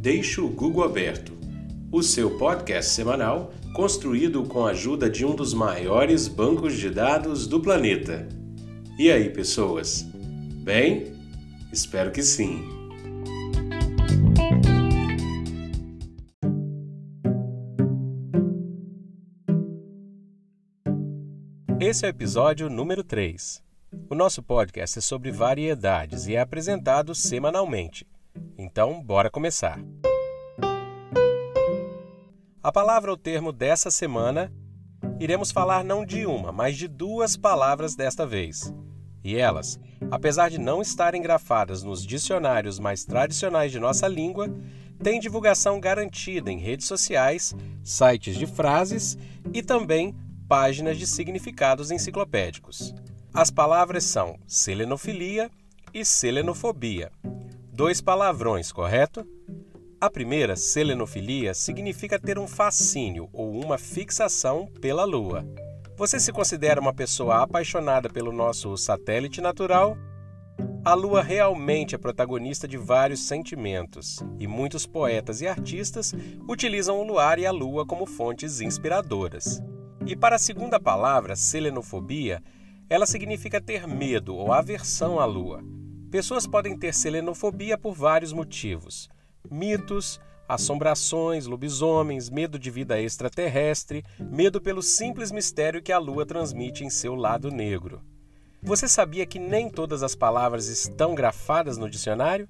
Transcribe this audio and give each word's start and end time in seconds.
Deixe 0.00 0.40
o 0.40 0.48
Google 0.48 0.84
Aberto, 0.84 1.36
o 1.90 2.04
seu 2.04 2.38
podcast 2.38 2.92
semanal 2.92 3.52
construído 3.74 4.44
com 4.44 4.64
a 4.64 4.70
ajuda 4.70 5.10
de 5.10 5.26
um 5.26 5.34
dos 5.34 5.52
maiores 5.52 6.28
bancos 6.28 6.76
de 6.76 6.88
dados 6.88 7.48
do 7.48 7.58
planeta. 7.58 8.28
E 8.96 9.10
aí, 9.10 9.28
pessoas? 9.28 10.06
Bem? 10.62 11.12
Espero 11.72 12.12
que 12.12 12.22
sim. 12.22 12.62
Esse 21.80 22.04
é 22.04 22.08
o 22.08 22.10
episódio 22.10 22.70
número 22.70 23.02
3. 23.02 23.60
O 24.08 24.14
nosso 24.14 24.44
podcast 24.44 25.00
é 25.00 25.02
sobre 25.02 25.32
variedades 25.32 26.28
e 26.28 26.36
é 26.36 26.40
apresentado 26.40 27.16
semanalmente. 27.16 28.06
Então, 28.60 29.00
bora 29.00 29.30
começar. 29.30 29.78
A 32.60 32.72
palavra 32.72 33.12
ou 33.12 33.16
termo 33.16 33.52
dessa 33.52 33.88
semana, 33.88 34.52
iremos 35.20 35.52
falar 35.52 35.84
não 35.84 36.04
de 36.04 36.26
uma, 36.26 36.50
mas 36.50 36.76
de 36.76 36.88
duas 36.88 37.36
palavras 37.36 37.94
desta 37.94 38.26
vez. 38.26 38.74
E 39.22 39.36
elas, 39.36 39.78
apesar 40.10 40.50
de 40.50 40.58
não 40.58 40.82
estarem 40.82 41.22
grafadas 41.22 41.84
nos 41.84 42.04
dicionários 42.04 42.80
mais 42.80 43.04
tradicionais 43.04 43.70
de 43.70 43.78
nossa 43.78 44.08
língua, 44.08 44.52
têm 45.00 45.20
divulgação 45.20 45.78
garantida 45.78 46.50
em 46.50 46.58
redes 46.58 46.88
sociais, 46.88 47.54
sites 47.84 48.36
de 48.36 48.46
frases 48.46 49.16
e 49.52 49.62
também 49.62 50.16
páginas 50.48 50.98
de 50.98 51.06
significados 51.06 51.92
enciclopédicos. 51.92 52.92
As 53.32 53.52
palavras 53.52 54.02
são 54.02 54.36
selenofilia 54.48 55.48
e 55.94 56.04
selenofobia. 56.04 57.12
Dois 57.78 58.00
palavrões, 58.00 58.72
correto? 58.72 59.24
A 60.00 60.10
primeira, 60.10 60.56
selenofilia, 60.56 61.54
significa 61.54 62.18
ter 62.18 62.36
um 62.36 62.48
fascínio 62.48 63.28
ou 63.32 63.52
uma 63.52 63.78
fixação 63.78 64.66
pela 64.80 65.04
Lua. 65.04 65.46
Você 65.96 66.18
se 66.18 66.32
considera 66.32 66.80
uma 66.80 66.92
pessoa 66.92 67.40
apaixonada 67.40 68.10
pelo 68.10 68.32
nosso 68.32 68.76
satélite 68.76 69.40
natural? 69.40 69.96
A 70.84 70.92
Lua 70.92 71.22
realmente 71.22 71.94
é 71.94 71.98
protagonista 71.98 72.66
de 72.66 72.76
vários 72.76 73.20
sentimentos, 73.28 74.18
e 74.40 74.48
muitos 74.48 74.84
poetas 74.84 75.40
e 75.40 75.46
artistas 75.46 76.12
utilizam 76.48 76.98
o 76.98 77.04
luar 77.04 77.38
e 77.38 77.46
a 77.46 77.52
Lua 77.52 77.86
como 77.86 78.06
fontes 78.06 78.60
inspiradoras. 78.60 79.62
E 80.04 80.16
para 80.16 80.34
a 80.34 80.40
segunda 80.40 80.80
palavra, 80.80 81.36
selenofobia, 81.36 82.42
ela 82.90 83.06
significa 83.06 83.60
ter 83.60 83.86
medo 83.86 84.34
ou 84.34 84.52
aversão 84.52 85.20
à 85.20 85.24
lua. 85.24 85.62
Pessoas 86.10 86.46
podem 86.46 86.76
ter 86.76 86.94
selenofobia 86.94 87.76
por 87.76 87.94
vários 87.94 88.32
motivos: 88.32 89.08
mitos, 89.50 90.20
assombrações, 90.48 91.46
lobisomens, 91.46 92.30
medo 92.30 92.58
de 92.58 92.70
vida 92.70 93.00
extraterrestre, 93.00 94.04
medo 94.18 94.60
pelo 94.60 94.82
simples 94.82 95.30
mistério 95.30 95.82
que 95.82 95.92
a 95.92 95.98
lua 95.98 96.24
transmite 96.24 96.84
em 96.84 96.90
seu 96.90 97.14
lado 97.14 97.50
negro. 97.50 98.02
Você 98.62 98.88
sabia 98.88 99.26
que 99.26 99.38
nem 99.38 99.70
todas 99.70 100.02
as 100.02 100.14
palavras 100.14 100.66
estão 100.66 101.14
grafadas 101.14 101.76
no 101.76 101.88
dicionário? 101.88 102.48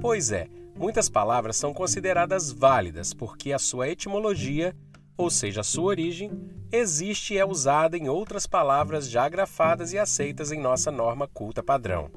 Pois 0.00 0.30
é, 0.30 0.46
muitas 0.76 1.08
palavras 1.08 1.56
são 1.56 1.74
consideradas 1.74 2.52
válidas 2.52 3.12
porque 3.12 3.52
a 3.52 3.58
sua 3.58 3.88
etimologia 3.88 4.76
ou 5.16 5.30
seja, 5.30 5.60
a 5.60 5.64
sua 5.64 5.84
origem, 5.84 6.30
existe 6.70 7.34
e 7.34 7.38
é 7.38 7.44
usada 7.44 7.96
em 7.96 8.08
outras 8.08 8.46
palavras 8.46 9.08
já 9.08 9.28
grafadas 9.28 9.92
e 9.92 9.98
aceitas 9.98 10.50
em 10.50 10.60
nossa 10.60 10.90
norma 10.90 11.28
culta 11.28 11.62
padrão. 11.62 12.10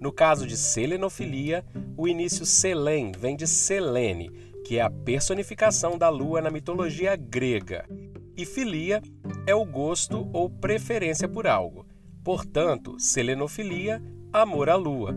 No 0.00 0.12
caso 0.12 0.46
de 0.46 0.56
selenofilia, 0.56 1.64
o 1.96 2.06
início 2.06 2.44
selen 2.44 3.12
vem 3.12 3.36
de 3.36 3.46
Selene, 3.46 4.30
que 4.64 4.78
é 4.78 4.82
a 4.82 4.90
personificação 4.90 5.96
da 5.98 6.08
lua 6.08 6.40
na 6.40 6.50
mitologia 6.50 7.16
grega, 7.16 7.86
e 8.36 8.44
filia 8.44 9.02
é 9.46 9.54
o 9.54 9.64
gosto 9.64 10.28
ou 10.32 10.50
preferência 10.50 11.28
por 11.28 11.46
algo. 11.46 11.86
Portanto, 12.24 12.98
selenofilia, 12.98 14.02
amor 14.32 14.68
à 14.68 14.74
lua. 14.74 15.16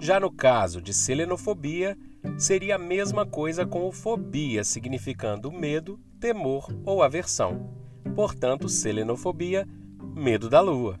Já 0.00 0.18
no 0.18 0.32
caso 0.32 0.80
de 0.80 0.92
selenofobia, 0.92 1.96
seria 2.38 2.76
a 2.76 2.78
mesma 2.78 3.24
coisa 3.24 3.64
com 3.66 3.92
fobia, 3.92 4.64
significando 4.64 5.52
medo, 5.52 6.00
temor 6.18 6.66
ou 6.84 7.02
aversão. 7.02 7.70
Portanto, 8.14 8.68
selenofobia, 8.68 9.68
medo 10.14 10.48
da 10.48 10.60
lua. 10.60 10.98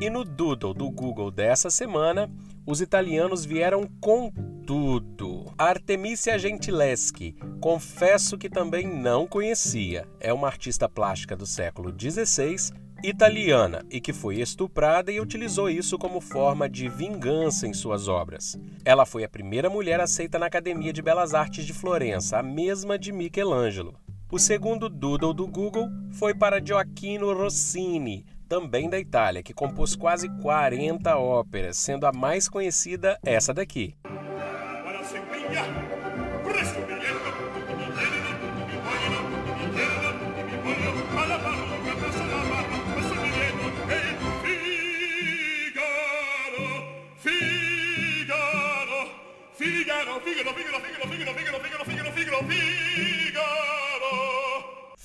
E 0.00 0.08
no 0.08 0.24
Doodle 0.24 0.72
do 0.72 0.90
Google 0.90 1.30
dessa 1.30 1.68
semana, 1.68 2.30
os 2.66 2.80
italianos 2.80 3.44
vieram 3.44 3.86
com 4.00 4.32
tudo. 4.66 5.52
Artemisia 5.58 6.38
Gentileschi, 6.38 7.36
confesso 7.60 8.38
que 8.38 8.48
também 8.48 8.86
não 8.86 9.26
conhecia. 9.26 10.08
É 10.18 10.32
uma 10.32 10.46
artista 10.46 10.88
plástica 10.88 11.36
do 11.36 11.44
século 11.44 11.94
XVI 11.94 12.72
italiana 13.04 13.84
e 13.90 14.00
que 14.00 14.14
foi 14.14 14.40
estuprada 14.40 15.12
e 15.12 15.20
utilizou 15.20 15.68
isso 15.68 15.98
como 15.98 16.18
forma 16.18 16.66
de 16.66 16.88
vingança 16.88 17.66
em 17.66 17.74
suas 17.74 18.08
obras. 18.08 18.58
Ela 18.82 19.04
foi 19.04 19.22
a 19.22 19.28
primeira 19.28 19.68
mulher 19.68 20.00
aceita 20.00 20.38
na 20.38 20.46
Academia 20.46 20.94
de 20.94 21.02
Belas 21.02 21.34
Artes 21.34 21.66
de 21.66 21.74
Florença, 21.74 22.38
a 22.38 22.42
mesma 22.42 22.98
de 22.98 23.12
Michelangelo. 23.12 23.94
O 24.32 24.38
segundo 24.38 24.88
doodle 24.88 25.34
do 25.34 25.46
Google 25.46 25.90
foi 26.12 26.34
para 26.34 26.64
Gioacchino 26.64 27.34
Rossini, 27.34 28.24
também 28.50 28.90
da 28.90 28.98
Itália, 28.98 29.44
que 29.44 29.54
compôs 29.54 29.94
quase 29.94 30.28
40 30.42 31.16
óperas, 31.16 31.76
sendo 31.76 32.04
a 32.04 32.12
mais 32.12 32.48
conhecida 32.48 33.16
essa 33.24 33.54
daqui. 33.54 33.94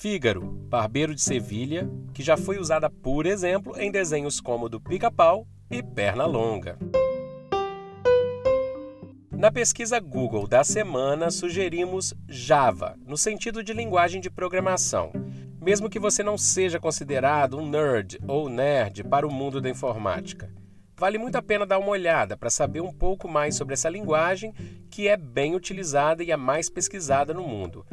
Fígaro, 0.06 0.42
barbeiro 0.70 1.16
de 1.16 1.22
Sevilha, 1.24 1.90
que 2.14 2.22
já 2.22 2.38
foi 2.38 2.60
usada, 2.60 2.92
por 2.92 3.26
exemplo, 3.26 3.74
em 3.76 3.90
desenhos 3.90 4.40
como 4.40 4.70
do 4.70 4.80
Pica-Pau 4.80 5.48
e 5.68 5.82
Perna 5.82 6.28
Longa. 6.28 6.78
Na 9.32 9.52
pesquisa 9.52 10.00
Google 10.00 10.48
da 10.48 10.64
semana, 10.64 11.32
sugerimos 11.32 12.14
Java, 12.30 12.96
no 13.04 13.18
sentido 13.18 13.64
de 13.64 13.74
linguagem 13.74 14.22
de 14.22 14.30
programação, 14.30 15.12
mesmo 15.60 15.90
que 15.90 15.98
você 15.98 16.22
não 16.22 16.38
seja 16.38 16.80
considerado 16.80 17.58
um 17.58 17.68
nerd 17.68 18.20
ou 18.28 18.48
nerd 18.48 19.04
para 19.06 19.26
o 19.26 19.34
mundo 19.34 19.60
da 19.60 19.72
informática. 19.72 20.54
Vale 20.96 21.18
muito 21.18 21.36
a 21.36 21.42
pena 21.42 21.66
dar 21.66 21.80
uma 21.80 21.90
olhada 21.90 22.38
para 22.38 22.52
saber 22.52 22.82
um 22.82 22.94
pouco 22.94 23.28
mais 23.28 23.56
sobre 23.56 23.74
essa 23.74 23.90
linguagem 23.90 24.54
que 24.88 25.08
é 25.08 25.18
bem 25.18 25.56
utilizada 25.56 26.24
e 26.24 26.32
a 26.32 26.38
mais 26.38 26.70
pesquisada 26.70 27.34
no 27.34 27.42
mundo. 27.42 27.84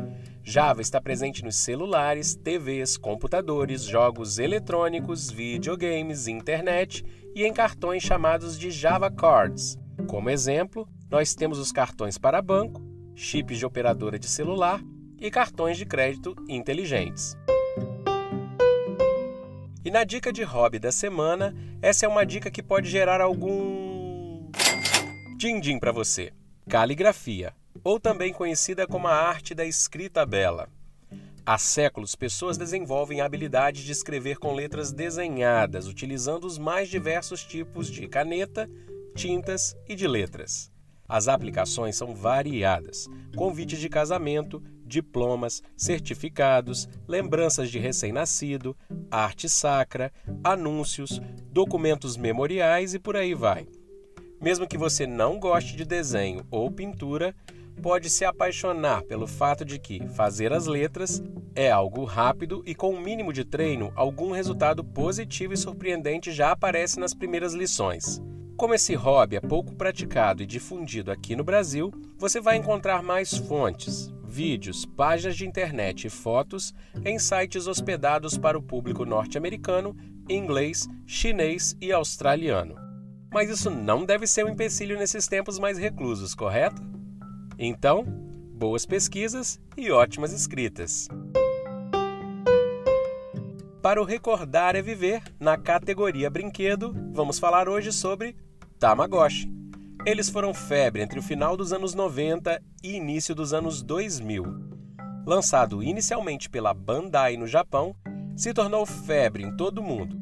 Java 0.45 0.83
está 0.83 1.01
presente 1.01 1.45
nos 1.45 1.57
celulares, 1.57 2.35
TVs, 2.35 2.97
computadores, 2.97 3.85
jogos 3.85 4.39
eletrônicos, 4.39 5.31
videogames, 5.31 6.27
internet 6.27 7.05
e 7.35 7.45
em 7.45 7.53
cartões 7.53 8.03
chamados 8.03 8.59
de 8.59 8.71
Java 8.71 9.09
Cards. 9.09 9.79
Como 10.09 10.29
exemplo, 10.29 10.89
nós 11.09 11.35
temos 11.35 11.59
os 11.59 11.71
cartões 11.71 12.19
para 12.19 12.43
banco, 12.43 12.83
chips 13.15 13.59
de 13.59 13.65
operadora 13.65 14.19
de 14.19 14.27
celular 14.27 14.81
e 15.21 15.31
cartões 15.31 15.79
de 15.79 15.87
crédito 15.87 16.35
inteligentes. 16.49 17.37
E 19.85 19.91
na 19.91 20.03
dica 20.03 20.33
de 20.33 20.43
hobby 20.43 20.81
da 20.81 20.91
semana, 20.91 21.55
essa 21.81 22.05
é 22.05 22.09
uma 22.09 22.27
dica 22.27 22.51
que 22.51 22.63
pode 22.63 22.89
gerar 22.91 23.21
algum 23.21 24.51
din-din 25.37 25.79
para 25.79 25.93
você. 25.93 26.33
Caligrafia, 26.69 27.53
ou 27.85 27.99
também 27.99 28.33
conhecida 28.33 28.87
como 28.87 29.09
a 29.09 29.15
arte 29.15 29.55
da 29.55 29.65
escrita 29.65 30.25
bela. 30.25 30.69
Há 31.45 31.59
séculos, 31.59 32.15
pessoas 32.15 32.57
desenvolvem 32.57 33.21
a 33.21 33.25
habilidade 33.25 33.85
de 33.85 33.91
escrever 33.91 34.39
com 34.39 34.55
letras 34.55 34.93
desenhadas, 34.93 35.89
utilizando 35.89 36.47
os 36.47 36.57
mais 36.57 36.89
diversos 36.89 37.45
tipos 37.45 37.91
de 37.91 38.07
caneta, 38.07 38.71
tintas 39.17 39.77
e 39.89 39.97
de 39.97 40.07
letras. 40.07 40.71
As 41.09 41.27
aplicações 41.27 41.97
são 41.97 42.15
variadas: 42.15 43.09
convites 43.37 43.81
de 43.81 43.89
casamento, 43.89 44.63
diplomas, 44.87 45.63
certificados, 45.77 46.89
lembranças 47.09 47.71
de 47.71 47.79
recém-nascido, 47.79 48.77
arte 49.11 49.49
sacra, 49.49 50.13
anúncios, 50.45 51.21
documentos 51.51 52.17
memoriais 52.17 52.95
e 52.95 52.99
por 52.99 53.17
aí 53.17 53.35
vai. 53.35 53.67
Mesmo 54.41 54.67
que 54.67 54.79
você 54.79 55.07
não 55.07 55.39
goste 55.39 55.77
de 55.77 55.85
desenho 55.85 56.47
ou 56.51 56.71
pintura, 56.71 57.35
pode 57.81 58.11
se 58.11 58.25
apaixonar 58.25 59.03
pelo 59.03 59.27
fato 59.27 59.65
de 59.65 59.79
que 59.79 60.07
fazer 60.09 60.53
as 60.53 60.67
letras 60.67 61.23
é 61.55 61.71
algo 61.71 62.05
rápido 62.05 62.63
e 62.67 62.75
com 62.75 62.95
um 62.95 63.01
mínimo 63.01 63.33
de 63.33 63.45
treino, 63.45 63.93
algum 63.95 64.33
resultado 64.33 64.83
positivo 64.83 65.53
e 65.53 65.57
surpreendente 65.57 66.33
já 66.33 66.51
aparece 66.51 66.99
nas 66.99 67.15
primeiras 67.15 67.55
lições. 67.55 68.23
Como 68.57 68.75
esse 68.75 68.95
hobby 68.95 69.37
é 69.37 69.41
pouco 69.41 69.75
praticado 69.75 70.43
e 70.43 70.47
difundido 70.47 71.11
aqui 71.11 71.35
no 71.35 71.45
Brasil, 71.45 71.93
você 72.17 72.41
vai 72.41 72.57
encontrar 72.57 73.03
mais 73.03 73.37
fontes, 73.37 74.13
vídeos, 74.25 74.87
páginas 74.87 75.37
de 75.37 75.47
internet 75.47 76.07
e 76.07 76.11
fotos 76.11 76.73
em 77.05 77.19
sites 77.19 77.67
hospedados 77.67 78.39
para 78.39 78.57
o 78.57 78.63
público 78.63 79.05
norte-americano, 79.05 79.97
inglês, 80.29 80.89
chinês 81.07 81.77
e 81.81 81.93
australiano. 81.93 82.77
Mas 83.33 83.51
isso 83.51 83.71
não 83.71 84.05
deve 84.05 84.27
ser 84.27 84.45
um 84.45 84.51
empecilho 84.51 84.99
nesses 84.99 85.27
tempos 85.27 85.59
mais 85.59 85.77
reclusos, 85.77 86.35
correto? 86.35 86.83
Então, 87.65 88.03
boas 88.57 88.85
pesquisas 88.85 89.61
e 89.77 89.89
ótimas 89.89 90.33
escritas. 90.33 91.07
Para 93.81 94.03
o 94.03 94.05
Recordar 94.05 94.75
é 94.75 94.83
Viver, 94.83 95.23
na 95.39 95.57
categoria 95.57 96.29
Brinquedo, 96.29 96.93
vamos 97.13 97.39
falar 97.39 97.69
hoje 97.69 97.93
sobre 97.93 98.35
Tamagotchi. 98.81 99.49
Eles 100.05 100.29
foram 100.29 100.53
febre 100.53 101.03
entre 101.03 101.21
o 101.21 101.23
final 101.23 101.57
dos 101.57 101.73
anos 101.73 101.95
90 101.95 102.61
e 102.83 102.97
início 102.97 103.33
dos 103.33 103.53
anos 103.53 103.81
2000. 103.81 104.45
Lançado 105.25 105.85
inicialmente 105.85 106.51
pela 106.51 106.75
Bandai 106.75 107.37
no 107.37 107.47
Japão, 107.47 107.95
se 108.35 108.53
tornou 108.53 108.85
febre 108.85 109.45
em 109.45 109.57
todo 109.57 109.79
o 109.79 109.85
mundo. 109.85 110.21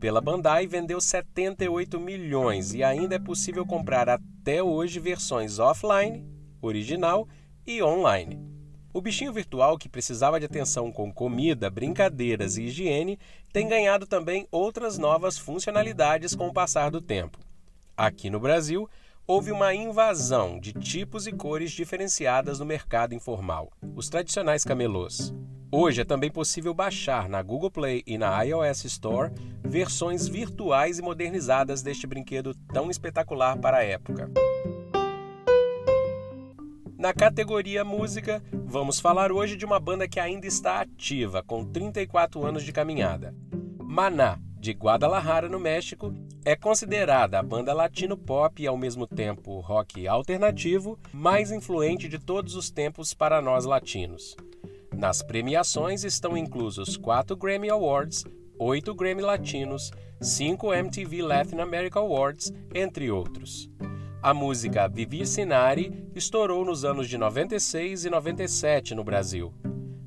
Pela 0.00 0.22
Bandai 0.22 0.66
vendeu 0.66 1.02
78 1.02 2.00
milhões 2.00 2.72
e 2.72 2.82
ainda 2.82 3.16
é 3.16 3.18
possível 3.18 3.66
comprar 3.66 4.08
até 4.08 4.62
hoje 4.62 4.98
versões 4.98 5.58
offline, 5.58 6.31
original 6.62 7.28
e 7.66 7.82
online. 7.82 8.40
O 8.94 9.00
bichinho 9.00 9.32
virtual 9.32 9.78
que 9.78 9.88
precisava 9.88 10.38
de 10.38 10.46
atenção 10.46 10.92
com 10.92 11.12
comida, 11.12 11.70
brincadeiras 11.70 12.56
e 12.56 12.64
higiene 12.64 13.18
tem 13.52 13.66
ganhado 13.66 14.06
também 14.06 14.46
outras 14.50 14.98
novas 14.98 15.38
funcionalidades 15.38 16.34
com 16.34 16.48
o 16.48 16.52
passar 16.52 16.90
do 16.90 17.00
tempo. 17.00 17.38
Aqui 17.96 18.30
no 18.30 18.38
Brasil, 18.38 18.88
houve 19.26 19.50
uma 19.50 19.74
invasão 19.74 20.58
de 20.60 20.72
tipos 20.72 21.26
e 21.26 21.32
cores 21.32 21.70
diferenciadas 21.72 22.58
no 22.58 22.66
mercado 22.66 23.14
informal, 23.14 23.72
os 23.94 24.08
tradicionais 24.08 24.64
camelôs. 24.64 25.32
Hoje 25.70 26.02
é 26.02 26.04
também 26.04 26.30
possível 26.30 26.74
baixar 26.74 27.30
na 27.30 27.40
Google 27.40 27.70
Play 27.70 28.02
e 28.06 28.18
na 28.18 28.42
iOS 28.42 28.84
Store 28.84 29.32
versões 29.64 30.28
virtuais 30.28 30.98
e 30.98 31.02
modernizadas 31.02 31.80
deste 31.80 32.06
brinquedo 32.06 32.54
tão 32.74 32.90
espetacular 32.90 33.56
para 33.58 33.78
a 33.78 33.82
época. 33.82 34.30
Na 37.02 37.12
categoria 37.12 37.82
música, 37.82 38.40
vamos 38.52 39.00
falar 39.00 39.32
hoje 39.32 39.56
de 39.56 39.64
uma 39.64 39.80
banda 39.80 40.06
que 40.06 40.20
ainda 40.20 40.46
está 40.46 40.80
ativa, 40.80 41.42
com 41.42 41.64
34 41.64 42.46
anos 42.46 42.62
de 42.62 42.70
caminhada. 42.70 43.34
Maná, 43.80 44.38
de 44.60 44.70
Guadalajara, 44.70 45.48
no 45.48 45.58
México, 45.58 46.14
é 46.44 46.54
considerada 46.54 47.40
a 47.40 47.42
banda 47.42 47.74
latino 47.74 48.16
pop 48.16 48.62
e 48.62 48.68
ao 48.68 48.76
mesmo 48.76 49.04
tempo 49.04 49.58
rock 49.58 50.06
alternativo 50.06 50.96
mais 51.12 51.50
influente 51.50 52.08
de 52.08 52.20
todos 52.20 52.54
os 52.54 52.70
tempos 52.70 53.12
para 53.12 53.42
nós 53.42 53.64
latinos. 53.64 54.36
Nas 54.94 55.22
premiações 55.22 56.04
estão 56.04 56.36
inclusos 56.36 56.96
quatro 56.96 57.36
Grammy 57.36 57.68
Awards, 57.68 58.24
oito 58.56 58.94
Grammy 58.94 59.22
Latinos, 59.22 59.90
cinco 60.20 60.72
MTV 60.72 61.20
Latin 61.20 61.58
America 61.58 61.98
Awards, 61.98 62.52
entre 62.72 63.10
outros. 63.10 63.68
A 64.22 64.32
música 64.32 64.86
Vivi 64.86 65.26
Sinari 65.26 66.08
estourou 66.14 66.64
nos 66.64 66.84
anos 66.84 67.08
de 67.08 67.18
96 67.18 68.04
e 68.04 68.10
97 68.10 68.94
no 68.94 69.02
Brasil. 69.02 69.52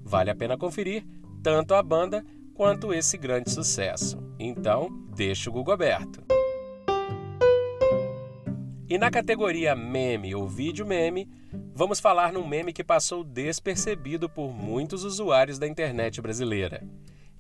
Vale 0.05 0.31
a 0.31 0.35
pena 0.35 0.57
conferir 0.57 1.03
tanto 1.43 1.73
a 1.73 1.83
banda 1.83 2.25
quanto 2.53 2.93
esse 2.93 3.17
grande 3.17 3.51
sucesso. 3.51 4.17
Então, 4.39 4.87
deixa 5.13 5.49
o 5.49 5.53
Google 5.53 5.73
aberto. 5.73 6.23
E 8.87 8.97
na 8.97 9.11
categoria 9.11 9.75
meme 9.75 10.33
ou 10.33 10.47
vídeo 10.47 10.85
meme, 10.85 11.29
vamos 11.73 11.99
falar 11.99 12.31
num 12.31 12.47
meme 12.47 12.71
que 12.71 12.85
passou 12.85 13.21
despercebido 13.21 14.29
por 14.29 14.53
muitos 14.53 15.03
usuários 15.03 15.59
da 15.59 15.67
internet 15.67 16.21
brasileira. 16.21 16.81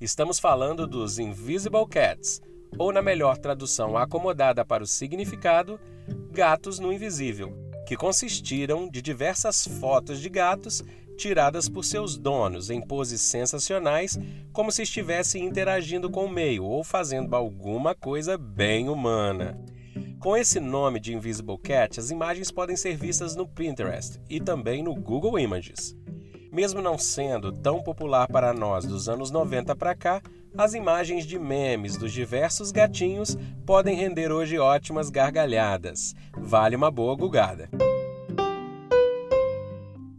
Estamos 0.01 0.39
falando 0.39 0.85
dos 0.85 1.19
Invisible 1.19 1.87
Cats, 1.87 2.41
ou 2.77 2.91
na 2.91 3.01
melhor 3.01 3.37
tradução 3.37 3.95
acomodada 3.95 4.65
para 4.65 4.83
o 4.83 4.87
significado, 4.87 5.79
gatos 6.31 6.79
no 6.79 6.91
invisível, 6.91 7.53
que 7.85 7.95
consistiram 7.95 8.89
de 8.89 9.01
diversas 9.01 9.67
fotos 9.67 10.19
de 10.19 10.29
gatos 10.29 10.83
tiradas 11.15 11.69
por 11.69 11.83
seus 11.83 12.17
donos 12.17 12.69
em 12.69 12.81
poses 12.81 13.21
sensacionais, 13.21 14.19
como 14.51 14.71
se 14.71 14.83
estivessem 14.83 15.45
interagindo 15.45 16.09
com 16.09 16.25
o 16.25 16.29
meio 16.29 16.65
ou 16.65 16.83
fazendo 16.83 17.35
alguma 17.35 17.95
coisa 17.95 18.37
bem 18.37 18.89
humana. 18.89 19.57
Com 20.19 20.35
esse 20.35 20.59
nome 20.59 20.99
de 20.99 21.13
Invisible 21.13 21.57
Cat, 21.57 21.99
as 21.99 22.09
imagens 22.09 22.51
podem 22.51 22.75
ser 22.75 22.97
vistas 22.97 23.35
no 23.35 23.47
Pinterest 23.47 24.19
e 24.29 24.39
também 24.39 24.83
no 24.83 24.95
Google 24.95 25.39
Images. 25.39 25.95
Mesmo 26.51 26.81
não 26.81 26.97
sendo 26.97 27.51
tão 27.51 27.81
popular 27.83 28.27
para 28.27 28.53
nós 28.53 28.85
dos 28.85 29.07
anos 29.07 29.29
90 29.29 29.75
para 29.75 29.93
cá, 29.93 30.21
as 30.57 30.73
imagens 30.73 31.25
de 31.25 31.37
memes 31.37 31.97
dos 31.97 32.11
diversos 32.11 32.71
gatinhos 32.71 33.37
podem 33.65 33.95
render 33.95 34.31
hoje 34.31 34.57
ótimas 34.57 35.09
gargalhadas. 35.09 36.15
Vale 36.37 36.75
uma 36.75 36.89
boa 36.89 37.15
gugada. 37.15 37.69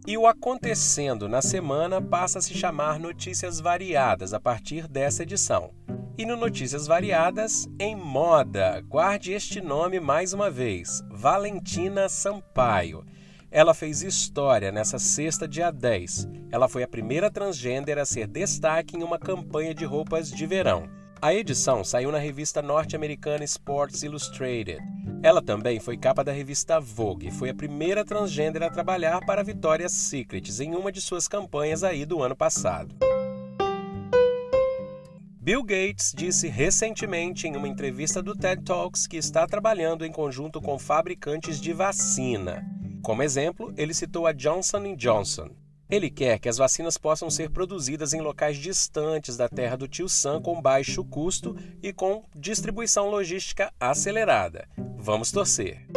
E 0.05 0.17
o 0.17 0.25
acontecendo 0.25 1.27
na 1.27 1.41
semana 1.41 2.01
passa 2.01 2.39
a 2.39 2.41
se 2.41 2.53
chamar 2.53 2.99
Notícias 2.99 3.59
Variadas 3.59 4.33
a 4.33 4.39
partir 4.39 4.87
dessa 4.87 5.23
edição. 5.23 5.71
E 6.17 6.25
no 6.25 6.37
Notícias 6.37 6.87
Variadas, 6.87 7.67
em 7.79 7.95
moda, 7.95 8.81
guarde 8.87 9.33
este 9.33 9.59
nome 9.59 9.99
mais 9.99 10.33
uma 10.33 10.49
vez: 10.49 11.03
Valentina 11.11 12.07
Sampaio. 12.07 13.03
Ela 13.49 13.73
fez 13.73 14.03
história 14.03 14.71
nessa 14.73 14.99
sexta, 14.99 15.47
dia 15.47 15.71
10. 15.71 16.27
Ela 16.51 16.67
foi 16.67 16.83
a 16.83 16.87
primeira 16.87 17.31
transgênero 17.31 18.01
a 18.01 18.05
ser 18.05 18.27
destaque 18.27 18.97
em 18.97 19.03
uma 19.03 19.17
campanha 19.17 19.73
de 19.73 19.85
roupas 19.85 20.29
de 20.29 20.45
verão. 20.45 20.89
A 21.21 21.33
edição 21.33 21.83
saiu 21.83 22.11
na 22.11 22.19
revista 22.19 22.61
norte-americana 22.61 23.43
Sports 23.45 24.03
Illustrated. 24.03 24.79
Ela 25.23 25.41
também 25.41 25.79
foi 25.79 25.97
capa 25.97 26.23
da 26.23 26.31
revista 26.31 26.79
Vogue 26.79 27.29
e 27.29 27.31
foi 27.31 27.49
a 27.49 27.55
primeira 27.55 28.03
transgênero 28.05 28.65
a 28.65 28.69
trabalhar 28.69 29.25
para 29.25 29.41
a 29.41 29.43
Victoria's 29.43 29.93
Secret 29.93 30.43
em 30.59 30.75
uma 30.75 30.91
de 30.91 31.01
suas 31.01 31.27
campanhas 31.27 31.83
aí 31.83 32.05
do 32.05 32.21
ano 32.21 32.35
passado. 32.35 32.93
Bill 35.39 35.63
Gates 35.63 36.13
disse 36.13 36.49
recentemente 36.49 37.47
em 37.47 37.55
uma 37.55 37.69
entrevista 37.69 38.21
do 38.21 38.35
TED 38.35 38.63
Talks 38.63 39.07
que 39.07 39.15
está 39.15 39.47
trabalhando 39.47 40.05
em 40.05 40.11
conjunto 40.11 40.61
com 40.61 40.77
fabricantes 40.77 41.61
de 41.61 41.71
vacina. 41.71 42.76
Como 43.07 43.23
exemplo, 43.23 43.73
ele 43.77 43.93
citou 43.93 44.27
a 44.27 44.33
Johnson 44.33 44.93
Johnson. 44.97 45.51
Ele 45.89 46.09
quer 46.09 46.39
que 46.39 46.49
as 46.49 46.57
vacinas 46.57 46.97
possam 46.97 47.29
ser 47.29 47.49
produzidas 47.49 48.11
em 48.11 48.19
locais 48.19 48.57
distantes 48.57 49.37
da 49.37 49.47
terra 49.47 49.77
do 49.77 49.87
tio 49.87 50.09
Sam 50.09 50.41
com 50.41 50.61
baixo 50.61 51.05
custo 51.05 51.55
e 51.81 51.93
com 51.93 52.25
distribuição 52.35 53.09
logística 53.09 53.71
acelerada. 53.79 54.67
Vamos 54.97 55.31
torcer. 55.31 55.87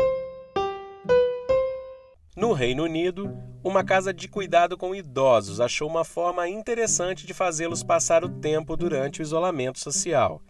No 2.37 2.53
Reino 2.53 2.85
Unido, 2.85 3.37
uma 3.65 3.83
casa 3.83 4.15
de 4.15 4.29
cuidado 4.29 4.79
com 4.79 4.95
idosos 4.95 5.61
achou 5.61 5.89
uma 5.89 6.05
forma 6.05 6.49
interessante 6.49 7.27
de 7.27 7.35
fazê-los 7.35 7.83
passar 7.83 8.25
o 8.25 8.29
tempo 8.29 8.77
durante 8.77 9.21
o 9.21 9.23
isolamento 9.25 9.81
social. 9.81 10.41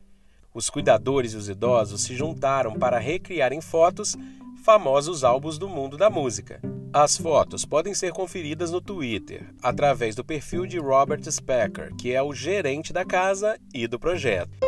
Os 0.53 0.69
cuidadores 0.69 1.33
e 1.33 1.37
os 1.37 1.49
idosos 1.49 2.03
se 2.03 2.15
juntaram 2.15 2.75
para 2.75 2.99
recriar 2.99 3.51
em 3.51 3.63
fotos 3.63 4.15
famosos 4.63 5.25
álbuns 5.25 5.59
do 5.59 5.69
mundo 5.69 5.97
da 5.97 6.11
música. 6.11 6.61
As 6.93 7.17
fotos 7.17 7.65
podem 7.65 7.95
ser 7.95 8.13
conferidas 8.13 8.71
no 8.71 8.81
Twitter, 8.81 9.55
através 9.63 10.15
do 10.15 10.25
perfil 10.25 10.67
de 10.67 10.79
Robert 10.79 11.23
Specker, 11.31 11.95
que 11.97 12.13
é 12.13 12.23
o 12.23 12.35
gerente 12.35 12.93
da 12.93 13.05
casa 13.05 13.59
e 13.73 13.87
do 13.87 13.99
projeto. 13.99 14.59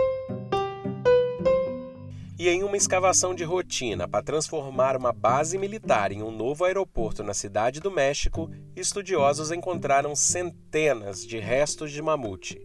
E 2.38 2.48
em 2.48 2.64
uma 2.64 2.76
escavação 2.76 3.34
de 3.34 3.44
rotina 3.44 4.08
para 4.08 4.24
transformar 4.24 4.96
uma 4.96 5.12
base 5.12 5.56
militar 5.58 6.10
em 6.10 6.22
um 6.22 6.30
novo 6.30 6.64
aeroporto 6.64 7.22
na 7.22 7.34
cidade 7.34 7.78
do 7.80 7.90
México, 7.90 8.50
estudiosos 8.74 9.52
encontraram 9.52 10.16
centenas 10.16 11.24
de 11.24 11.38
restos 11.38 11.92
de 11.92 12.02
mamute. 12.02 12.60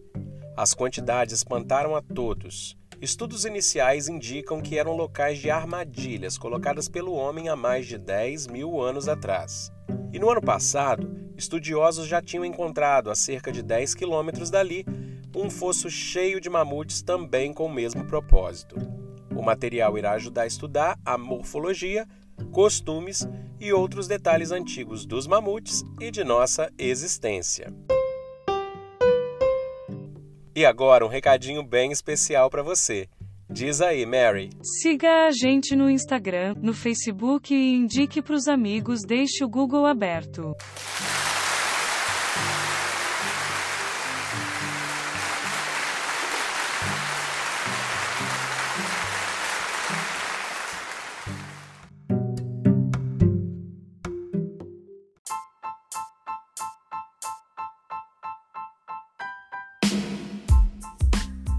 As 0.56 0.74
quantidades 0.74 1.34
espantaram 1.34 1.94
a 1.94 2.02
todos. 2.02 2.76
Estudos 3.00 3.44
iniciais 3.44 4.08
indicam 4.08 4.60
que 4.60 4.76
eram 4.76 4.96
locais 4.96 5.38
de 5.38 5.48
armadilhas 5.48 6.36
colocadas 6.36 6.88
pelo 6.88 7.12
homem 7.12 7.48
há 7.48 7.54
mais 7.54 7.86
de 7.86 7.96
10 7.96 8.48
mil 8.48 8.80
anos 8.80 9.06
atrás. 9.06 9.70
E 10.12 10.18
no 10.18 10.28
ano 10.28 10.42
passado, 10.42 11.08
estudiosos 11.36 12.08
já 12.08 12.20
tinham 12.20 12.44
encontrado, 12.44 13.08
a 13.08 13.14
cerca 13.14 13.52
de 13.52 13.62
10 13.62 13.94
quilômetros 13.94 14.50
dali, 14.50 14.84
um 15.32 15.48
fosso 15.48 15.88
cheio 15.88 16.40
de 16.40 16.50
mamutes 16.50 17.00
também 17.00 17.52
com 17.52 17.66
o 17.66 17.72
mesmo 17.72 18.04
propósito. 18.04 18.74
O 19.30 19.42
material 19.42 19.96
irá 19.96 20.12
ajudar 20.12 20.42
a 20.42 20.46
estudar 20.48 20.98
a 21.04 21.16
morfologia, 21.16 22.04
costumes 22.50 23.28
e 23.60 23.72
outros 23.72 24.08
detalhes 24.08 24.50
antigos 24.50 25.06
dos 25.06 25.24
mamutes 25.24 25.84
e 26.00 26.10
de 26.10 26.24
nossa 26.24 26.68
existência. 26.76 27.72
E 30.58 30.66
agora 30.66 31.06
um 31.06 31.08
recadinho 31.08 31.62
bem 31.62 31.92
especial 31.92 32.50
para 32.50 32.64
você. 32.64 33.06
Diz 33.48 33.80
aí, 33.80 34.04
Mary. 34.04 34.50
Siga 34.60 35.28
a 35.28 35.30
gente 35.30 35.76
no 35.76 35.88
Instagram, 35.88 36.56
no 36.60 36.74
Facebook 36.74 37.54
e 37.54 37.76
indique 37.76 38.20
para 38.20 38.34
os 38.34 38.48
amigos. 38.48 39.02
Deixe 39.06 39.44
o 39.44 39.48
Google 39.48 39.86
aberto. 39.86 40.56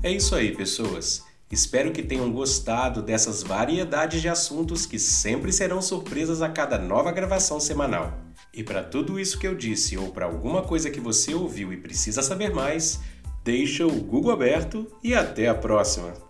É 0.10 0.12
isso 0.12 0.34
aí, 0.34 0.56
pessoas. 0.56 1.24
Espero 1.51 1.92
que 1.92 2.01
tenham 2.01 2.32
gostado 2.32 3.00
dessas 3.00 3.44
variedades 3.44 4.24
de 4.24 4.28
assuntos 4.28 4.84
que 4.88 4.98
sempre 4.98 5.54
serão 5.54 5.84
surpresas 5.84 6.42
a 6.42 6.50
cada 6.50 6.80
nova 6.80 7.12
gravação 7.12 7.60
semanal. 7.60 8.18
E 8.51 8.63
para 8.63 8.82
tudo 8.82 9.20
isso 9.20 9.38
que 9.38 9.46
eu 9.46 9.54
disse 9.54 10.00
ou 10.00 10.10
para 10.10 10.25
alguma 10.25 10.63
coisa 10.63 10.89
que 10.89 11.00
você 11.00 11.36
ouviu 11.36 11.72
e 11.72 11.78
precisa 11.78 12.24
saber 12.24 12.51
mais, 12.51 13.00
deixa 13.44 13.86
o 13.86 14.01
Google 14.01 14.32
aberto 14.32 14.88
e 15.04 15.13
até 15.13 15.48
a 15.48 15.54
próxima! 15.54 16.28